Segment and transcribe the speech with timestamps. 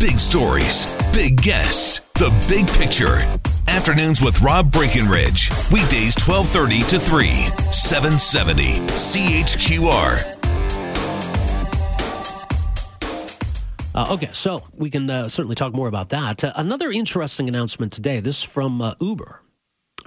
[0.00, 3.18] Big stories, big guests, the big picture.
[3.68, 5.50] Afternoons with Rob Breckenridge.
[5.70, 7.28] Weekdays 1230 to 3,
[7.70, 10.38] 770 CHQR.
[13.94, 16.44] Uh, okay, so we can uh, certainly talk more about that.
[16.44, 18.20] Uh, another interesting announcement today.
[18.20, 19.42] This is from uh, Uber.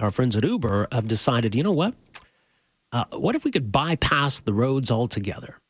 [0.00, 1.94] Our friends at Uber have decided, you know what?
[2.90, 5.60] Uh, what if we could bypass the roads altogether?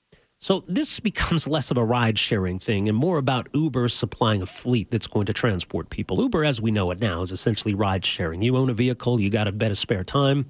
[0.44, 4.46] So this becomes less of a ride sharing thing and more about Uber supplying a
[4.46, 6.20] fleet that's going to transport people.
[6.20, 8.42] Uber, as we know it now, is essentially ride sharing.
[8.42, 10.44] You own a vehicle, you got a bit of spare time.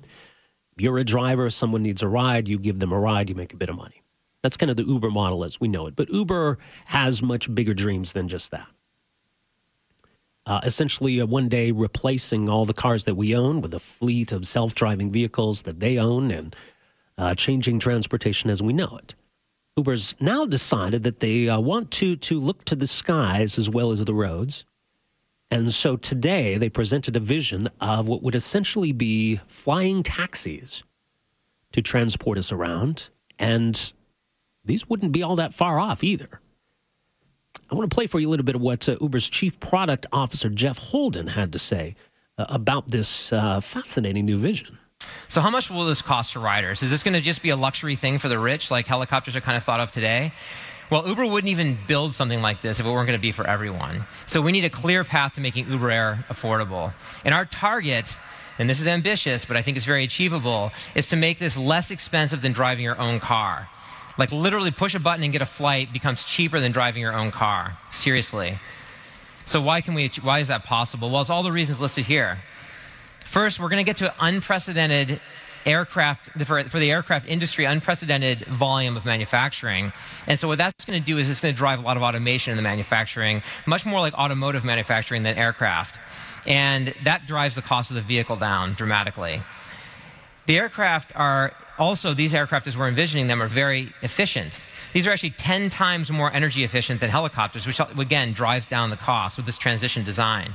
[0.77, 3.57] You're a driver, someone needs a ride, you give them a ride, you make a
[3.57, 4.03] bit of money.
[4.43, 5.95] That's kind of the Uber model as we know it.
[5.95, 8.67] But Uber has much bigger dreams than just that.
[10.45, 14.33] Uh, essentially, uh, one day replacing all the cars that we own with a fleet
[14.33, 16.57] of self driving vehicles that they own and
[17.17, 19.15] uh, changing transportation as we know it.
[19.77, 23.91] Uber's now decided that they uh, want to to look to the skies as well
[23.91, 24.65] as the roads.
[25.51, 30.83] And so today they presented a vision of what would essentially be flying taxis
[31.73, 33.11] to transport us around.
[33.39, 33.93] And
[34.65, 36.41] these wouldn't be all that far off either.
[37.71, 40.07] I want to play for you a little bit of what uh, Uber's chief product
[40.13, 41.97] officer, Jeff Holden, had to say
[42.39, 44.79] uh, about this uh, fascinating new vision.
[45.29, 46.83] So, how much will this cost to riders?
[46.83, 49.41] Is this going to just be a luxury thing for the rich, like helicopters are
[49.41, 50.33] kind of thought of today?
[50.91, 53.47] Well, Uber wouldn't even build something like this if it weren't going to be for
[53.47, 54.07] everyone.
[54.27, 56.93] So, we need a clear path to making Uber Air affordable.
[57.25, 58.19] And our target,
[58.59, 61.91] and this is ambitious, but I think it's very achievable, is to make this less
[61.91, 63.69] expensive than driving your own car.
[64.19, 67.33] Like, literally, push a button and get a flight becomes cheaper than driving your own
[67.33, 67.77] car.
[67.91, 68.59] Seriously.
[69.47, 71.11] So, why, can we, why is that possible?
[71.11, 72.39] Well, it's all the reasons listed here.
[73.35, 75.21] First, we're going to get to unprecedented
[75.67, 79.93] aircraft, for, for the aircraft industry, unprecedented volume of manufacturing.
[80.29, 82.05] And so what that's going to do is it's going to drive a lot of
[82.05, 85.99] automation in the manufacturing, much more like automotive manufacturing than aircraft.
[86.47, 89.43] And that drives the cost of the vehicle down dramatically.
[90.47, 94.63] The aircraft are also, these aircraft, as we're envisioning them, are very efficient.
[94.93, 98.97] These are actually 10 times more energy efficient than helicopters, which again drives down the
[98.97, 100.55] cost with this transition design.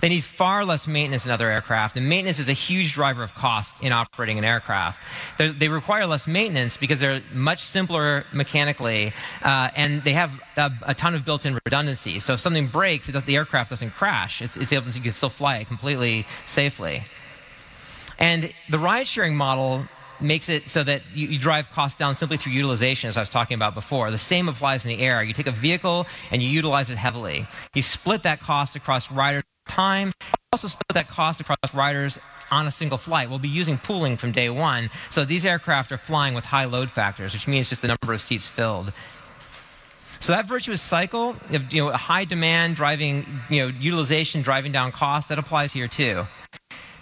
[0.00, 3.34] They need far less maintenance than other aircraft, and maintenance is a huge driver of
[3.34, 5.00] cost in operating an aircraft.
[5.38, 9.12] They're, they require less maintenance because they're much simpler mechanically,
[9.42, 12.20] uh, and they have a, a, ton of built-in redundancy.
[12.20, 14.42] So if something breaks, the aircraft doesn't crash.
[14.42, 17.04] It's, it's able to you can still fly it completely safely.
[18.18, 19.86] And the ride-sharing model
[20.20, 23.30] makes it so that you, you, drive costs down simply through utilization, as I was
[23.30, 24.10] talking about before.
[24.10, 25.22] The same applies in the air.
[25.22, 27.46] You take a vehicle and you utilize it heavily.
[27.74, 30.12] You split that cost across riders time.
[30.52, 32.18] Also split that cost across riders
[32.50, 33.30] on a single flight.
[33.30, 34.90] We'll be using pooling from day one.
[35.10, 38.20] So these aircraft are flying with high load factors, which means just the number of
[38.20, 38.92] seats filled.
[40.20, 44.92] So that virtuous cycle of you know, high demand driving, you know, utilization driving down
[44.92, 46.26] costs, that applies here too.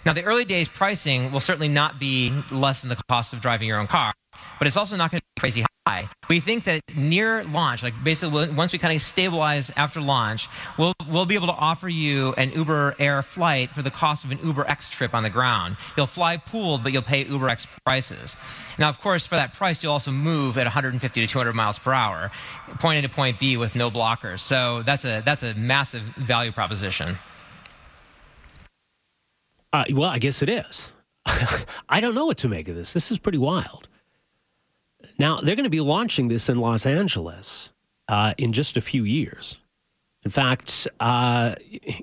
[0.05, 3.67] Now, the early days pricing will certainly not be less than the cost of driving
[3.67, 4.13] your own car,
[4.59, 6.07] but it's also not going to be crazy high.
[6.29, 10.47] We think that near launch, like basically once we kind of stabilize after launch,
[10.77, 14.31] we'll, we'll be able to offer you an Uber Air flight for the cost of
[14.31, 15.77] an Uber X trip on the ground.
[15.97, 18.35] You'll fly pooled, but you'll pay Uber X prices.
[18.77, 21.93] Now, of course, for that price, you'll also move at 150 to 200 miles per
[21.93, 22.31] hour,
[22.79, 24.39] point A to point B with no blockers.
[24.39, 27.17] So that's a, that's a massive value proposition.
[29.73, 30.93] Uh, well, I guess it is.
[31.89, 32.93] I don't know what to make of this.
[32.93, 33.87] This is pretty wild.
[35.19, 37.73] Now, they're going to be launching this in Los Angeles
[38.07, 39.59] uh, in just a few years.
[40.23, 41.55] In fact, uh,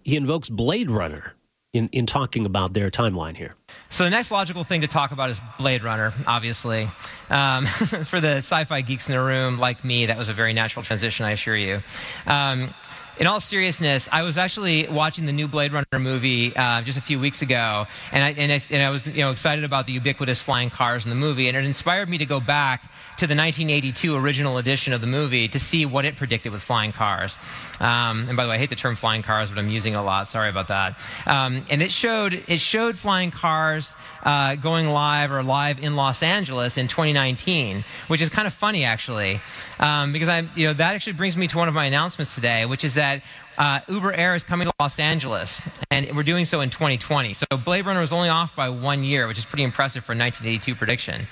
[0.02, 1.34] he invokes Blade Runner
[1.72, 3.54] in, in talking about their timeline here.
[3.90, 6.90] So, the next logical thing to talk about is Blade Runner, obviously.
[7.30, 7.66] Um,
[8.04, 10.82] for the sci fi geeks in the room like me, that was a very natural
[10.82, 11.82] transition, I assure you.
[12.26, 12.74] Um,
[13.18, 17.00] in all seriousness, I was actually watching the new Blade Runner movie uh, just a
[17.00, 19.92] few weeks ago, and I, and I, and I was you know, excited about the
[19.94, 22.82] ubiquitous flying cars in the movie, and it inspired me to go back
[23.18, 26.92] to the 1982 original edition of the movie to see what it predicted with flying
[26.92, 27.36] cars.
[27.80, 29.96] Um, and by the way, I hate the term flying cars, but I'm using it
[29.96, 30.28] a lot.
[30.28, 30.96] Sorry about that.
[31.26, 33.96] Um, and it showed, it showed flying cars cars
[34.28, 38.84] uh, going live or live in Los Angeles in 2019, which is kind of funny
[38.84, 39.40] actually,
[39.78, 42.66] um, because I, you know, that actually brings me to one of my announcements today,
[42.66, 43.22] which is that
[43.56, 45.60] uh, Uber Air is coming to Los Angeles,
[45.90, 47.32] and we're doing so in 2020.
[47.32, 50.16] So Blade Runner was only off by one year, which is pretty impressive for a
[50.16, 51.26] 1982 prediction.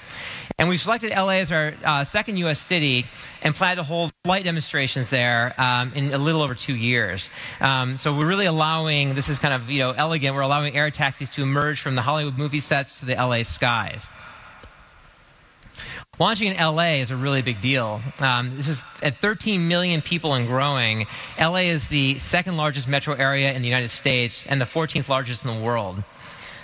[0.58, 2.58] And we've selected LA as our uh, second U.S.
[2.58, 3.06] city
[3.42, 7.28] and plan to hold flight demonstrations there um, in a little over two years.
[7.60, 10.90] Um, so we're really allowing, this is kind of, you know, elegant, we're allowing air
[10.90, 14.09] taxis to emerge from the Hollywood movie sets to the LA skies.
[16.19, 18.00] Launching in LA is a really big deal.
[18.21, 21.06] Um, this is at 13 million people and growing.
[21.38, 25.44] LA is the second largest metro area in the United States and the 14th largest
[25.44, 26.03] in the world.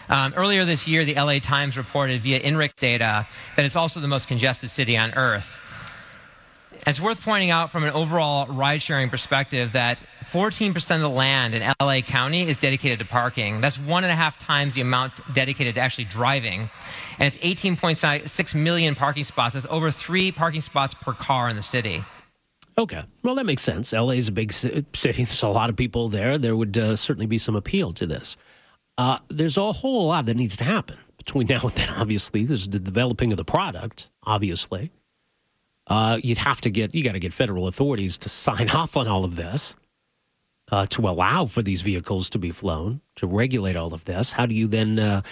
[0.09, 3.27] Um, earlier this year, the LA Times reported via INRIX data
[3.57, 5.59] that it's also the most congested city on Earth.
[6.85, 11.55] It's worth pointing out from an overall ride sharing perspective that 14% of the land
[11.55, 13.61] in LA County is dedicated to parking.
[13.61, 16.71] That's one and a half times the amount dedicated to actually driving.
[17.21, 19.55] And it's 18.6 million parking spots.
[19.55, 22.05] That's over three parking spots per car in the city.
[22.77, 23.03] Okay.
[23.23, 23.93] Well, that makes sense.
[23.93, 24.85] LA is a big city.
[24.93, 26.37] There's a lot of people there.
[26.37, 28.37] There would uh, certainly be some appeal to this.
[28.99, 32.45] Uh, there's a whole lot that needs to happen between now and then, obviously.
[32.45, 34.91] There's the developing of the product, obviously.
[35.87, 39.09] Uh, you'd have to get you got to get federal authorities to sign off on
[39.09, 39.77] all of this
[40.71, 44.33] uh, to allow for these vehicles to be flown to regulate all of this.
[44.33, 45.23] How do you then uh,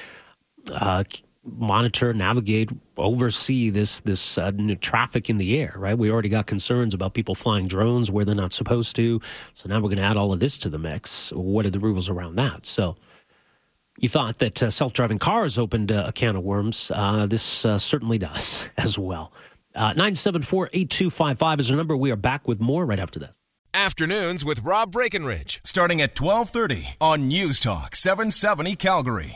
[0.72, 1.04] uh
[1.42, 2.68] monitor, navigate,
[2.98, 5.74] oversee this this uh, traffic in the air?
[5.76, 9.20] Right, we already got concerns about people flying drones where they're not supposed to.
[9.54, 11.32] So now we're going to add all of this to the mix.
[11.32, 12.66] What are the rules around that?
[12.66, 12.96] So.
[13.98, 16.90] You thought that uh, self driving cars opened a can of worms.
[17.26, 19.30] this certainly does as well.
[19.74, 21.96] Uh, 974 8255 is our number.
[21.96, 23.36] We are back with more right after this.
[23.72, 29.28] Afternoons with Rob Breckenridge, starting at 1230 on News Talk 770 Calgary.